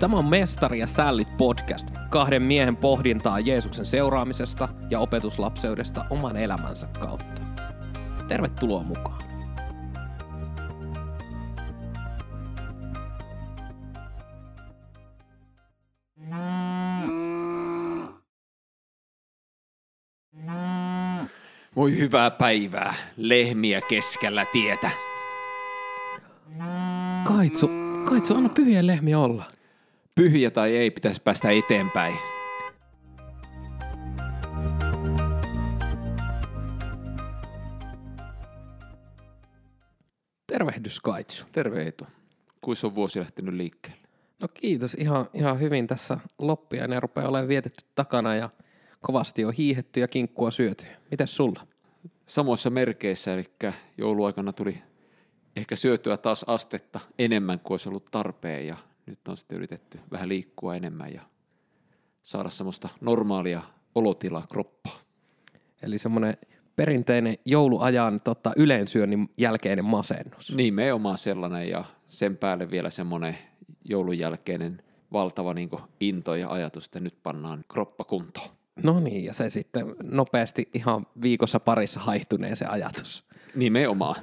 Tämä 0.00 0.16
on 0.16 0.24
Mestari 0.24 0.78
ja 0.78 0.86
Sällit 0.86 1.36
podcast, 1.36 1.88
kahden 2.10 2.42
miehen 2.42 2.76
pohdintaa 2.76 3.40
Jeesuksen 3.40 3.86
seuraamisesta 3.86 4.68
ja 4.90 5.00
opetuslapseudesta 5.00 6.04
oman 6.10 6.36
elämänsä 6.36 6.88
kautta. 7.00 7.40
Tervetuloa 8.28 8.82
mukaan. 8.82 9.18
Voi 21.76 21.98
hyvää 21.98 22.30
päivää, 22.30 22.94
lehmiä 23.16 23.80
keskellä 23.88 24.46
tietä. 24.52 24.90
Kaitsu, 27.24 27.70
Kaitsu, 28.04 28.34
anna 28.34 28.48
pyhien 28.48 28.86
lehmiä 28.86 29.18
olla. 29.18 29.57
Pyhiä 30.18 30.50
tai 30.50 30.76
ei, 30.76 30.90
pitäisi 30.90 31.22
päästä 31.22 31.50
eteenpäin. 31.50 32.14
Tervehdys 40.46 41.00
Kaitsu. 41.00 41.46
Terve 41.52 41.82
Eetu. 41.82 42.06
Kuis 42.60 42.84
on 42.84 42.94
vuosi 42.94 43.18
lähtenyt 43.18 43.54
liikkeelle? 43.54 44.00
No 44.40 44.48
kiitos, 44.54 44.94
ihan, 44.94 45.28
ihan 45.34 45.60
hyvin 45.60 45.86
tässä 45.86 46.18
loppia. 46.38 46.86
Ne 46.86 47.00
rupeaa 47.00 47.28
olemaan 47.28 47.48
vietetty 47.48 47.84
takana 47.94 48.34
ja 48.34 48.50
kovasti 49.00 49.44
on 49.44 49.52
hiihetty 49.52 50.00
ja 50.00 50.08
kinkkua 50.08 50.50
syöty. 50.50 50.84
Mites 51.10 51.36
sulla? 51.36 51.66
Samoissa 52.26 52.70
merkeissä, 52.70 53.34
eli 53.34 53.44
jouluaikana 53.98 54.52
tuli 54.52 54.82
ehkä 55.56 55.76
syötyä 55.76 56.16
taas 56.16 56.44
astetta 56.48 57.00
enemmän 57.18 57.60
kuin 57.60 57.72
olisi 57.72 57.88
ollut 57.88 58.08
tarpeen 58.10 58.66
ja 58.66 58.76
nyt 59.08 59.28
on 59.28 59.36
sitten 59.36 59.56
yritetty 59.56 60.00
vähän 60.10 60.28
liikkua 60.28 60.76
enemmän 60.76 61.14
ja 61.14 61.22
saada 62.22 62.48
semmoista 62.48 62.88
normaalia 63.00 63.62
olotilaa 63.94 64.46
kroppaa. 64.46 64.98
Eli 65.82 65.98
semmoinen 65.98 66.36
perinteinen 66.76 67.38
jouluajan 67.44 68.20
tota, 68.20 68.52
yleensyönnin 68.56 69.30
jälkeinen 69.38 69.84
masennus. 69.84 70.54
Nimenomaan 70.54 71.18
sellainen 71.18 71.68
ja 71.68 71.84
sen 72.08 72.36
päälle 72.36 72.70
vielä 72.70 72.90
semmoinen 72.90 73.38
joulun 73.84 74.18
jälkeinen 74.18 74.82
valtava 75.12 75.54
niin 75.54 75.70
into 76.00 76.34
ja 76.34 76.50
ajatus, 76.50 76.86
että 76.86 77.00
nyt 77.00 77.14
pannaan 77.22 77.64
kroppa 77.72 78.04
kuntoon. 78.04 78.50
No 78.82 79.00
niin, 79.00 79.24
ja 79.24 79.32
se 79.32 79.50
sitten 79.50 79.94
nopeasti 80.02 80.68
ihan 80.74 81.06
viikossa 81.22 81.60
parissa 81.60 82.00
haihtuneen 82.00 82.56
se 82.56 82.64
ajatus. 82.64 83.27
Nimenomaan. 83.54 84.16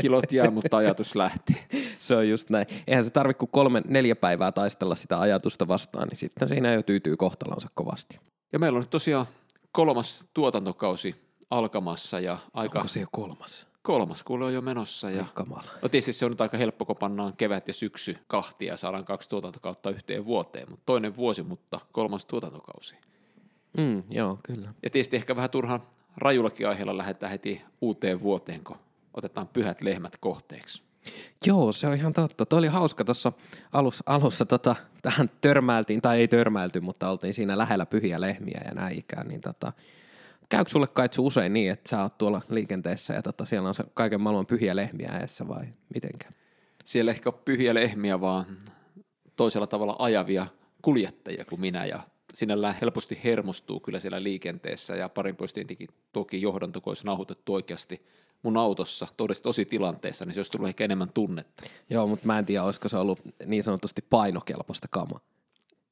Kilot 0.00 0.32
jää, 0.32 0.50
mutta 0.50 0.76
ajatus 0.76 1.14
lähtee. 1.14 1.66
Se 1.98 2.16
on 2.16 2.28
just 2.28 2.50
näin. 2.50 2.66
Eihän 2.86 3.04
se 3.04 3.10
tarvitse 3.10 3.38
kuin 3.38 3.50
kolme, 3.50 3.82
neljä 3.88 4.16
päivää 4.16 4.52
taistella 4.52 4.94
sitä 4.94 5.20
ajatusta 5.20 5.68
vastaan, 5.68 6.08
niin 6.08 6.16
sitten 6.16 6.48
siinä 6.48 6.72
jo 6.72 6.82
tyytyy 6.82 7.16
kohtalonsa 7.16 7.68
kovasti. 7.74 8.18
Ja 8.52 8.58
meillä 8.58 8.76
on 8.76 8.82
nyt 8.82 8.90
tosiaan 8.90 9.26
kolmas 9.72 10.28
tuotantokausi 10.34 11.14
alkamassa 11.50 12.20
ja 12.20 12.38
aika... 12.54 12.78
Onko 12.78 12.88
se 12.88 13.00
jo 13.00 13.06
kolmas? 13.12 13.66
Kolmas 13.82 14.22
kuule 14.22 14.44
on 14.44 14.54
jo 14.54 14.60
menossa. 14.60 15.10
Ja... 15.10 15.24
Kamala. 15.34 15.64
No 15.82 15.88
tietysti 15.88 16.12
se 16.12 16.24
on 16.24 16.30
nyt 16.30 16.40
aika 16.40 16.56
helppo, 16.56 16.84
kun 16.84 16.96
pannaan 16.96 17.36
kevät 17.36 17.68
ja 17.68 17.74
syksy 17.74 18.16
kahtia 18.26 18.72
ja 18.72 18.76
saadaan 18.76 19.04
kaksi 19.04 19.28
tuotantokautta 19.28 19.90
yhteen 19.90 20.24
vuoteen, 20.24 20.70
mutta 20.70 20.82
toinen 20.86 21.16
vuosi, 21.16 21.42
mutta 21.42 21.80
kolmas 21.92 22.26
tuotantokausi. 22.26 22.94
Mm, 23.78 24.02
joo, 24.10 24.38
kyllä. 24.42 24.74
Ja 24.82 24.90
tietysti 24.90 25.16
ehkä 25.16 25.36
vähän 25.36 25.50
turhan 25.50 25.82
rajullakin 26.16 26.68
aiheella 26.68 26.96
lähdetään 26.96 27.32
heti 27.32 27.62
uuteen 27.80 28.22
vuoteen, 28.22 28.64
kun 28.64 28.76
otetaan 29.14 29.48
pyhät 29.48 29.82
lehmät 29.82 30.16
kohteeksi. 30.20 30.82
Joo, 31.46 31.72
se 31.72 31.86
on 31.86 31.94
ihan 31.94 32.12
totta. 32.12 32.46
Tuo 32.46 32.58
oli 32.58 32.66
hauska 32.66 33.04
tuossa 33.04 33.32
alussa, 33.72 34.04
alussa 34.06 34.46
tota, 34.46 34.76
tähän 35.02 35.28
törmäiltiin, 35.40 36.02
tai 36.02 36.20
ei 36.20 36.28
törmäilty, 36.28 36.80
mutta 36.80 37.08
oltiin 37.10 37.34
siinä 37.34 37.58
lähellä 37.58 37.86
pyhiä 37.86 38.20
lehmiä 38.20 38.60
ja 38.64 38.74
näin 38.74 38.98
ikään, 38.98 39.28
niin 39.28 39.40
tota, 39.40 39.72
käykö 40.48 40.70
sulle 40.70 40.86
kaitsu 40.86 41.26
usein 41.26 41.52
niin, 41.52 41.70
että 41.72 41.90
sä 41.90 42.02
oot 42.02 42.18
tuolla 42.18 42.42
liikenteessä 42.48 43.14
ja 43.14 43.22
tota, 43.22 43.44
siellä 43.44 43.68
on 43.68 43.74
se 43.74 43.84
kaiken 43.94 44.20
maailman 44.20 44.46
pyhiä 44.46 44.76
lehmiä 44.76 45.12
edessä 45.18 45.48
vai 45.48 45.64
mitenkä? 45.94 46.28
Siellä 46.84 47.10
ehkä 47.10 47.30
on 47.30 47.40
pyhiä 47.44 47.74
lehmiä, 47.74 48.20
vaan 48.20 48.46
toisella 49.36 49.66
tavalla 49.66 49.96
ajavia 49.98 50.46
kuljettajia 50.82 51.44
kuin 51.44 51.60
minä 51.60 51.86
ja 51.86 52.00
sinällään 52.34 52.76
helposti 52.80 53.20
hermostuu 53.24 53.80
kyllä 53.80 54.00
siellä 54.00 54.22
liikenteessä 54.22 54.96
ja 54.96 55.08
parin 55.08 55.36
poistin 55.36 55.66
toki 56.12 56.42
johdanto, 56.42 56.80
kun 56.80 56.90
olisi 56.90 57.06
nauhoitettu 57.06 57.54
oikeasti 57.54 58.06
mun 58.42 58.56
autossa 58.56 59.06
tosi, 59.42 59.64
tilanteessa, 59.64 60.24
niin 60.24 60.34
se 60.34 60.40
olisi 60.40 60.52
tullut 60.52 60.68
ehkä 60.68 60.84
enemmän 60.84 61.10
tunnetta. 61.14 61.62
Joo, 61.90 62.06
mutta 62.06 62.26
mä 62.26 62.38
en 62.38 62.46
tiedä, 62.46 62.64
olisiko 62.64 62.88
se 62.88 62.96
ollut 62.96 63.20
niin 63.46 63.62
sanotusti 63.62 64.04
painokelpoista 64.10 64.88
kama. 64.90 65.20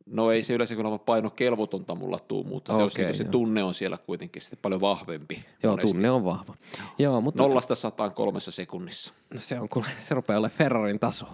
No 0.06 0.30
ei 0.30 0.42
se 0.42 0.52
yleensä 0.52 0.74
kyllä 0.76 0.98
painokelvotonta 0.98 1.94
mulla 1.94 2.18
tuu, 2.18 2.44
mutta 2.44 2.72
okay, 2.72 2.78
se, 2.78 2.82
olisi, 2.82 3.02
niin 3.02 3.14
se 3.14 3.24
tunne 3.24 3.62
on 3.62 3.74
siellä 3.74 3.98
kuitenkin 3.98 4.42
sitten 4.42 4.58
paljon 4.62 4.80
vahvempi. 4.80 5.44
Joo, 5.62 5.72
monesti. 5.72 5.92
tunne 5.92 6.10
on 6.10 6.24
vahva. 6.24 6.54
Joo, 6.98 7.20
mutta... 7.20 7.42
Nollasta 7.42 7.74
sataan 7.74 8.14
kolmessa 8.14 8.50
sekunnissa. 8.50 9.12
No 9.34 9.40
se 9.40 9.60
on, 9.60 9.68
kun 9.68 9.84
se 9.98 10.14
rupeaa 10.14 10.38
olemaan 10.38 10.58
Ferrarin 10.58 10.98
taso. 10.98 11.26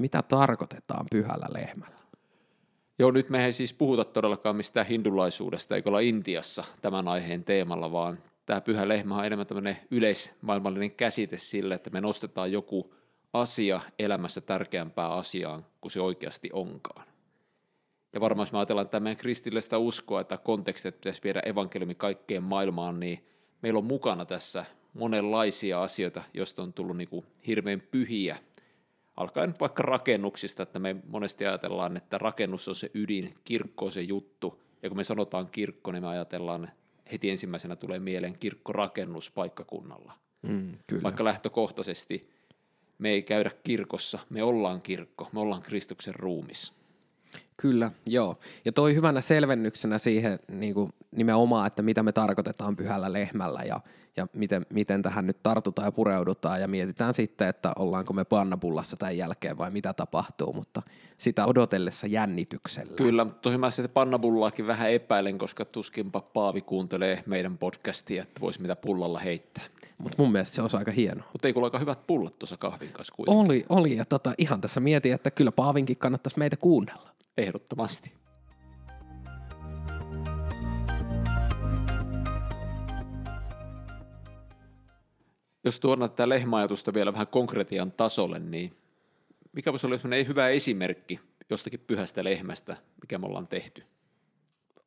Mitä 0.00 0.22
tarkoitetaan 0.22 1.06
pyhällä 1.10 1.46
lehmällä? 1.52 1.98
Joo, 2.98 3.10
nyt 3.10 3.30
me 3.30 3.44
ei 3.44 3.52
siis 3.52 3.74
puhuta 3.74 4.04
todellakaan 4.04 4.56
mistään 4.56 4.86
hindulaisuudesta, 4.86 5.76
eikä 5.76 5.90
olla 5.90 6.00
Intiassa 6.00 6.64
tämän 6.82 7.08
aiheen 7.08 7.44
teemalla, 7.44 7.92
vaan 7.92 8.18
tämä 8.46 8.60
pyhä 8.60 8.88
lehmä 8.88 9.16
on 9.16 9.24
enemmän 9.24 9.46
tämmöinen 9.46 9.76
yleismaailmallinen 9.90 10.90
käsite 10.90 11.38
sille, 11.38 11.74
että 11.74 11.90
me 11.90 12.00
nostetaan 12.00 12.52
joku 12.52 12.94
asia 13.32 13.80
elämässä 13.98 14.40
tärkeämpää 14.40 15.08
asiaan 15.08 15.66
kuin 15.80 15.92
se 15.92 16.00
oikeasti 16.00 16.50
onkaan. 16.52 17.06
Ja 18.12 18.20
varmaan 18.20 18.46
jos 18.46 18.52
me 18.52 18.58
ajatellaan 18.58 18.84
että 18.84 19.00
meidän 19.00 19.16
kristillistä 19.16 19.78
uskoa, 19.78 20.20
että 20.20 20.38
kontekstit 20.38 20.88
että 20.88 20.98
pitäisi 20.98 21.22
viedä 21.24 21.42
evankeliumi 21.44 21.94
kaikkeen 21.94 22.42
maailmaan, 22.42 23.00
niin 23.00 23.24
meillä 23.62 23.78
on 23.78 23.84
mukana 23.84 24.24
tässä 24.24 24.64
monenlaisia 24.92 25.82
asioita, 25.82 26.22
joista 26.34 26.62
on 26.62 26.72
tullut 26.72 26.96
niin 26.96 27.08
kuin 27.08 27.26
hirveän 27.46 27.82
pyhiä 27.90 28.38
alkaen 29.16 29.48
nyt 29.48 29.60
vaikka 29.60 29.82
rakennuksista, 29.82 30.62
että 30.62 30.78
me 30.78 30.96
monesti 31.08 31.46
ajatellaan, 31.46 31.96
että 31.96 32.18
rakennus 32.18 32.68
on 32.68 32.74
se 32.74 32.90
ydin, 32.94 33.34
kirkko 33.44 33.84
on 33.84 33.92
se 33.92 34.02
juttu, 34.02 34.62
ja 34.82 34.88
kun 34.88 34.96
me 34.96 35.04
sanotaan 35.04 35.50
kirkko, 35.50 35.92
niin 35.92 36.02
me 36.02 36.08
ajatellaan, 36.08 36.70
heti 37.12 37.30
ensimmäisenä 37.30 37.76
tulee 37.76 37.98
mieleen 37.98 38.38
kirkkorakennus 38.38 39.30
paikkakunnalla. 39.30 40.12
Mm, 40.42 40.72
kyllä. 40.86 41.02
Vaikka 41.02 41.24
lähtökohtaisesti 41.24 42.20
me 42.98 43.10
ei 43.10 43.22
käydä 43.22 43.50
kirkossa, 43.64 44.18
me 44.30 44.42
ollaan 44.42 44.82
kirkko, 44.82 45.28
me 45.32 45.40
ollaan 45.40 45.62
Kristuksen 45.62 46.14
ruumis. 46.14 46.72
Kyllä, 47.64 47.90
joo. 48.06 48.38
Ja 48.64 48.72
toi 48.72 48.94
hyvänä 48.94 49.20
selvennyksenä 49.20 49.98
siihen 49.98 50.38
niin 50.48 50.74
kuin 50.74 50.92
nimenomaan, 51.10 51.66
että 51.66 51.82
mitä 51.82 52.02
me 52.02 52.12
tarkoitetaan 52.12 52.76
pyhällä 52.76 53.12
lehmällä 53.12 53.60
ja, 53.62 53.80
ja 54.16 54.26
miten, 54.32 54.66
miten 54.70 55.02
tähän 55.02 55.26
nyt 55.26 55.42
tartutaan 55.42 55.86
ja 55.86 55.92
pureudutaan 55.92 56.60
ja 56.60 56.68
mietitään 56.68 57.14
sitten, 57.14 57.48
että 57.48 57.72
ollaanko 57.78 58.12
me 58.12 58.24
pannapullassa 58.24 58.96
tämän 58.96 59.16
jälkeen 59.16 59.58
vai 59.58 59.70
mitä 59.70 59.92
tapahtuu, 59.92 60.52
mutta 60.52 60.82
sitä 61.18 61.46
odotellessa 61.46 62.06
jännityksellä. 62.06 62.96
Kyllä, 62.96 63.26
tosi 63.42 63.58
mä 63.58 63.70
sitten 63.70 63.94
pannapullaakin 63.94 64.66
vähän 64.66 64.90
epäilen, 64.90 65.38
koska 65.38 65.64
tuskinpa 65.64 66.20
Paavi 66.20 66.60
kuuntelee 66.60 67.22
meidän 67.26 67.58
podcastia, 67.58 68.22
että 68.22 68.40
voisi 68.40 68.62
mitä 68.62 68.76
pullalla 68.76 69.18
heittää. 69.18 69.64
Mutta 69.98 70.22
mun 70.22 70.32
mielestä 70.32 70.54
se 70.54 70.62
on 70.62 70.70
aika 70.72 70.90
hieno. 70.90 71.24
Mutta 71.32 71.48
ei 71.48 71.52
kuule 71.52 71.66
aika 71.66 71.78
hyvät 71.78 72.06
pullat 72.06 72.38
tuossa 72.38 72.56
kahvin 72.56 72.92
kanssa 72.92 73.14
kuitenkin. 73.16 73.44
Oli, 73.44 73.66
oli 73.68 73.96
ja 73.96 74.04
tota, 74.04 74.34
ihan 74.38 74.60
tässä 74.60 74.80
mietin, 74.80 75.14
että 75.14 75.30
kyllä 75.30 75.52
Paavinkin 75.52 75.96
kannattaisi 75.96 76.38
meitä 76.38 76.56
kuunnella. 76.56 77.10
Ehdottomasti. 77.38 78.12
Jos 85.64 85.80
tuodaan 85.80 86.10
tätä 86.10 86.28
lehmäajatusta 86.28 86.94
vielä 86.94 87.12
vähän 87.12 87.26
konkretian 87.26 87.92
tasolle, 87.92 88.38
niin 88.38 88.76
mikä 89.52 89.72
voisi 89.72 89.86
olla 89.86 89.98
sellainen 89.98 90.28
hyvä 90.28 90.48
esimerkki 90.48 91.20
jostakin 91.50 91.80
pyhästä 91.80 92.24
lehmästä, 92.24 92.76
mikä 93.02 93.18
me 93.18 93.26
ollaan 93.26 93.48
tehty? 93.48 93.82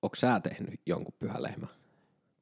Onko 0.01 0.15
sä 0.15 0.39
tehnyt 0.39 0.80
jonkun 0.86 1.13
pyhän 1.19 1.44
lehmän? 1.44 1.69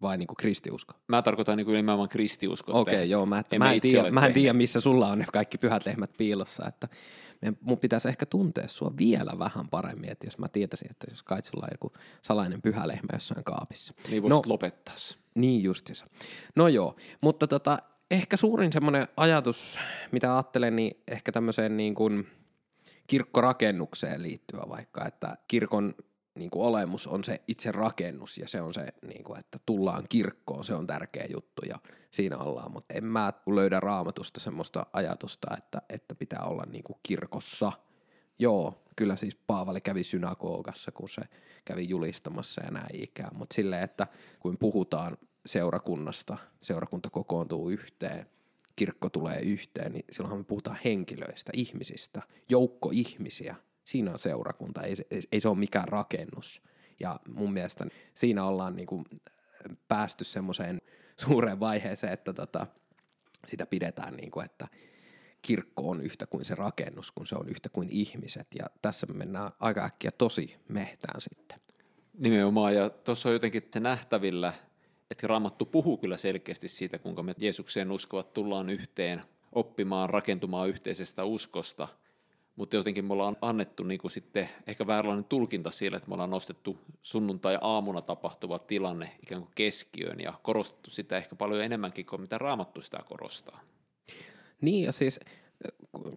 Vai 0.01 0.17
niin 0.17 0.27
kuin 0.27 0.35
kristiusko? 0.35 0.93
Mä 1.07 1.21
tarkoitan 1.21 1.57
niin 1.57 1.65
kuin 1.65 1.75
nimenomaan 1.75 2.09
kristiusko. 2.09 2.71
Okei, 2.79 2.95
okay, 2.95 3.05
joo. 3.05 3.25
Mä, 3.25 3.43
en 3.51 3.59
mä, 3.59 3.73
en 3.73 3.81
tiedä, 3.81 4.11
mä 4.11 4.25
en 4.25 4.33
tiedä, 4.33 4.53
missä 4.53 4.81
sulla 4.81 5.07
on 5.07 5.19
ne 5.19 5.25
kaikki 5.33 5.57
pyhät 5.57 5.85
lehmät 5.85 6.11
piilossa. 6.17 6.67
Että 6.67 6.87
mun 7.61 7.79
pitäisi 7.79 8.09
ehkä 8.09 8.25
tuntea 8.25 8.67
sua 8.67 8.93
vielä 8.97 9.31
vähän 9.39 9.69
paremmin, 9.69 10.11
että 10.11 10.27
jos 10.27 10.37
mä 10.37 10.47
tietäisin, 10.47 10.91
että 10.91 11.07
jos 11.09 11.23
kai 11.23 11.43
sulla 11.43 11.65
on 11.65 11.69
joku 11.71 11.93
salainen 12.21 12.61
pyhä 12.61 12.87
lehmä 12.87 13.09
jossain 13.13 13.43
kaapissa. 13.43 13.93
Niin 14.09 14.23
voisit 14.23 14.35
no, 14.35 14.41
lopettaa 14.45 14.95
se. 14.97 15.15
Niin 15.35 15.63
justiinsa. 15.63 16.05
No 16.55 16.67
joo, 16.67 16.95
mutta 17.21 17.47
tota, 17.47 17.79
ehkä 18.11 18.37
suurin 18.37 18.71
semmoinen 18.71 19.07
ajatus, 19.17 19.79
mitä 20.11 20.35
ajattelen, 20.35 20.75
niin 20.75 20.97
ehkä 21.07 21.31
tämmöiseen 21.31 21.77
niin 21.77 21.95
kuin 21.95 22.27
kirkkorakennukseen 23.07 24.23
liittyvä 24.23 24.63
vaikka, 24.69 25.05
että 25.05 25.37
kirkon 25.47 25.95
niin 26.35 26.49
kuin 26.49 26.65
olemus 26.65 27.07
on 27.07 27.23
se 27.23 27.41
itse 27.47 27.71
rakennus 27.71 28.37
ja 28.37 28.47
se 28.47 28.61
on 28.61 28.73
se, 28.73 28.87
niin 29.07 29.23
kuin, 29.23 29.39
että 29.39 29.59
tullaan 29.65 30.03
kirkkoon, 30.09 30.63
se 30.63 30.73
on 30.73 30.87
tärkeä 30.87 31.25
juttu 31.33 31.61
ja 31.69 31.79
siinä 32.11 32.37
ollaan. 32.37 32.71
Mutta 32.71 32.93
en 32.93 33.05
mä 33.05 33.33
löydä 33.47 33.79
raamatusta 33.79 34.39
semmoista 34.39 34.85
ajatusta, 34.93 35.57
että, 35.57 35.81
että 35.89 36.15
pitää 36.15 36.43
olla 36.43 36.63
niin 36.65 36.83
kuin 36.83 36.99
kirkossa. 37.03 37.71
Joo, 38.39 38.83
kyllä 38.95 39.15
siis 39.15 39.35
Paavali 39.35 39.81
kävi 39.81 40.03
synagogassa, 40.03 40.91
kun 40.91 41.09
se 41.09 41.21
kävi 41.65 41.89
julistamassa 41.89 42.63
ja 42.63 42.71
näin 42.71 43.03
ikään, 43.03 43.37
mutta 43.37 43.53
silleen, 43.53 43.83
että 43.83 44.07
kun 44.39 44.57
puhutaan 44.57 45.17
seurakunnasta, 45.45 46.37
seurakunta 46.61 47.09
kokoontuu 47.09 47.69
yhteen, 47.69 48.25
kirkko 48.75 49.09
tulee 49.09 49.39
yhteen, 49.39 49.91
niin 49.91 50.05
silloinhan 50.11 50.39
me 50.39 50.43
puhutaan 50.43 50.79
henkilöistä, 50.85 51.51
ihmisistä, 51.55 52.21
joukko 52.49 52.89
ihmisiä. 52.93 53.55
Siinä 53.85 54.11
on 54.11 54.19
seurakunta, 54.19 54.81
ei, 54.81 54.95
ei, 55.11 55.21
ei 55.31 55.41
se 55.41 55.47
ole 55.47 55.57
mikään 55.57 55.87
rakennus. 55.87 56.61
Ja 56.99 57.19
mun 57.27 57.53
mielestä 57.53 57.85
siinä 58.15 58.43
ollaan 58.43 58.75
niin 58.75 58.87
kuin 58.87 59.05
päästy 59.87 60.23
semmoiseen 60.23 60.81
suureen 61.25 61.59
vaiheeseen, 61.59 62.13
että 62.13 62.33
tota, 62.33 62.67
sitä 63.45 63.65
pidetään 63.65 64.15
niin 64.15 64.31
kuin, 64.31 64.45
että 64.45 64.67
kirkko 65.41 65.89
on 65.89 66.01
yhtä 66.01 66.25
kuin 66.25 66.45
se 66.45 66.55
rakennus, 66.55 67.11
kun 67.11 67.27
se 67.27 67.35
on 67.35 67.49
yhtä 67.49 67.69
kuin 67.69 67.89
ihmiset. 67.91 68.47
Ja 68.59 68.65
tässä 68.81 69.05
me 69.05 69.13
mennään 69.13 69.51
aika 69.59 69.85
äkkiä 69.85 70.11
tosi 70.11 70.55
mehtään 70.67 71.21
sitten. 71.21 71.59
Nimenomaan, 72.17 72.75
ja 72.75 72.89
tuossa 72.89 73.29
on 73.29 73.33
jotenkin 73.33 73.67
se 73.73 73.79
nähtävillä, 73.79 74.53
että 75.11 75.27
Raamattu 75.27 75.65
puhuu 75.65 75.97
kyllä 75.97 76.17
selkeästi 76.17 76.67
siitä, 76.67 76.99
kuinka 76.99 77.23
me 77.23 77.35
Jeesukseen 77.37 77.91
uskovat 77.91 78.33
tullaan 78.33 78.69
yhteen, 78.69 79.21
oppimaan, 79.51 80.09
rakentumaan 80.09 80.69
yhteisestä 80.69 81.23
uskosta, 81.23 81.87
mutta 82.55 82.75
jotenkin 82.75 83.05
me 83.05 83.13
ollaan 83.13 83.37
annettu 83.41 83.83
niin 83.83 83.99
kuin 83.99 84.11
sitten 84.11 84.49
ehkä 84.67 84.87
vääränlainen 84.87 85.25
tulkinta 85.25 85.71
sille, 85.71 85.97
että 85.97 86.09
me 86.09 86.13
ollaan 86.13 86.29
nostettu 86.29 86.77
sunnuntai-aamuna 87.01 88.01
tapahtuva 88.01 88.59
tilanne 88.59 89.11
ikään 89.23 89.41
kuin 89.41 89.51
keskiöön 89.55 90.19
ja 90.19 90.33
korostettu 90.43 90.89
sitä 90.89 91.17
ehkä 91.17 91.35
paljon 91.35 91.63
enemmänkin 91.63 92.05
kuin 92.05 92.21
mitä 92.21 92.37
Raamattu 92.37 92.81
sitä 92.81 92.99
korostaa. 93.05 93.59
Niin 94.61 94.85
ja 94.85 94.91
siis, 94.91 95.19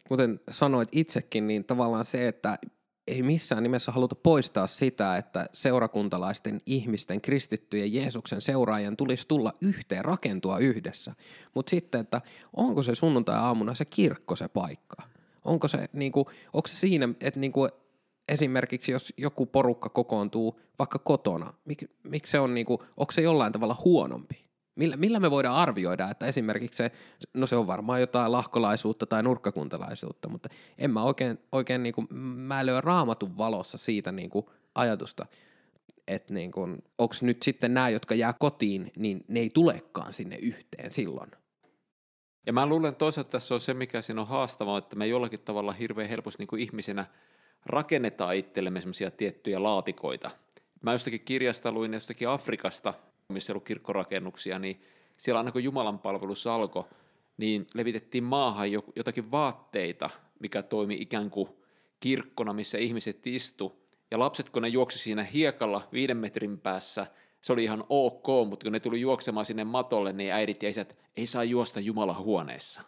kuten 0.08 0.40
sanoit 0.50 0.88
itsekin, 0.92 1.46
niin 1.46 1.64
tavallaan 1.64 2.04
se, 2.04 2.28
että 2.28 2.58
ei 3.06 3.22
missään 3.22 3.62
nimessä 3.62 3.92
haluta 3.92 4.14
poistaa 4.14 4.66
sitä, 4.66 5.16
että 5.16 5.46
seurakuntalaisten 5.52 6.60
ihmisten, 6.66 7.20
kristittyjen 7.20 7.92
Jeesuksen 7.92 8.40
seuraajien 8.40 8.96
tulisi 8.96 9.28
tulla 9.28 9.54
yhteen, 9.60 10.04
rakentua 10.04 10.58
yhdessä. 10.58 11.14
Mutta 11.54 11.70
sitten, 11.70 12.00
että 12.00 12.20
onko 12.56 12.82
se 12.82 12.94
sunnuntai-aamuna 12.94 13.74
se 13.74 13.84
kirkko 13.84 14.36
se 14.36 14.48
paikka? 14.48 15.02
Onko 15.48 15.68
se, 15.68 15.88
niinku, 15.92 16.30
onko 16.52 16.68
se 16.68 16.74
siinä, 16.74 17.08
että 17.20 17.40
niinku, 17.40 17.68
esimerkiksi 18.28 18.92
jos 18.92 19.12
joku 19.16 19.46
porukka 19.46 19.88
kokoontuu 19.88 20.60
vaikka 20.78 20.98
kotona, 20.98 21.54
mik, 21.64 21.84
miksi 22.02 22.30
se 22.30 22.40
on, 22.40 22.54
niinku, 22.54 22.82
onko 22.96 23.12
se 23.12 23.22
jollain 23.22 23.52
tavalla 23.52 23.76
huonompi? 23.84 24.48
Millä, 24.74 24.96
millä 24.96 25.20
me 25.20 25.30
voidaan 25.30 25.56
arvioida, 25.56 26.10
että 26.10 26.26
esimerkiksi 26.26 26.76
se, 26.76 26.92
no 27.34 27.46
se 27.46 27.56
on 27.56 27.66
varmaan 27.66 28.00
jotain 28.00 28.32
lahkolaisuutta 28.32 29.06
tai 29.06 29.22
nurkkakuntalaisuutta, 29.22 30.28
mutta 30.28 30.48
en 30.78 30.90
mä 30.90 31.02
oikein, 31.02 31.38
oikein 31.52 31.82
niin 31.82 31.94
kuin, 31.94 32.14
mä 32.16 32.66
lyön 32.66 32.84
raamatun 32.84 33.38
valossa 33.38 33.78
siitä 33.78 34.12
niin 34.12 34.30
kuin 34.30 34.46
ajatusta, 34.74 35.26
että 36.06 36.34
niin 36.34 36.50
kuin, 36.50 36.82
onko 36.98 37.14
nyt 37.22 37.42
sitten 37.42 37.74
nämä, 37.74 37.88
jotka 37.88 38.14
jää 38.14 38.34
kotiin, 38.38 38.92
niin 38.96 39.24
ne 39.28 39.40
ei 39.40 39.50
tulekaan 39.50 40.12
sinne 40.12 40.36
yhteen 40.36 40.90
silloin. 40.90 41.30
Ja 42.48 42.52
mä 42.52 42.66
luulen 42.66 42.94
toisaalta 42.94 43.30
tässä 43.30 43.54
on 43.54 43.60
se, 43.60 43.74
mikä 43.74 44.02
siinä 44.02 44.20
on 44.20 44.28
haastavaa, 44.28 44.78
että 44.78 44.96
me 44.96 45.06
jollakin 45.06 45.40
tavalla 45.40 45.72
hirveän 45.72 46.08
helposti 46.08 46.38
niin 46.42 46.48
kuin 46.48 46.62
ihmisenä 46.62 47.06
rakennetaan 47.66 48.36
itsellemme 48.36 48.80
semmoisia 48.80 49.10
tiettyjä 49.10 49.62
laatikoita. 49.62 50.30
Mä 50.82 50.92
jostakin 50.92 51.20
kirjasta 51.20 51.72
luin 51.72 51.94
jostakin 51.94 52.28
Afrikasta, 52.28 52.94
missä 53.28 53.52
ollut 53.52 53.64
kirkkorakennuksia, 53.64 54.58
niin 54.58 54.82
siellä 55.16 55.38
aina 55.38 55.52
kun 55.52 55.64
Jumalan 55.64 55.98
palvelus 55.98 56.46
alkoi, 56.46 56.84
niin 57.36 57.66
levitettiin 57.74 58.24
maahan 58.24 58.72
jotakin 58.72 59.30
vaatteita, 59.30 60.10
mikä 60.40 60.62
toimi 60.62 60.94
ikään 60.94 61.30
kuin 61.30 61.48
kirkkona, 62.00 62.52
missä 62.52 62.78
ihmiset 62.78 63.26
istu. 63.26 63.82
Ja 64.10 64.18
lapset, 64.18 64.50
kun 64.50 64.62
ne 64.62 64.68
juoksi 64.68 64.98
siinä 64.98 65.22
hiekalla 65.22 65.88
viiden 65.92 66.16
metrin 66.16 66.58
päässä, 66.58 67.06
se 67.48 67.52
oli 67.52 67.64
ihan 67.64 67.84
ok, 67.88 68.26
mutta 68.48 68.64
kun 68.64 68.72
ne 68.72 68.80
tuli 68.80 69.00
juoksemaan 69.00 69.46
sinne 69.46 69.64
matolle, 69.64 70.12
niin 70.12 70.32
äidit 70.32 70.62
ja 70.62 70.68
isät 70.68 70.96
ei 71.16 71.26
saa 71.26 71.44
juosta 71.44 71.80
Jumalan 71.80 72.18
huoneessa. 72.18 72.82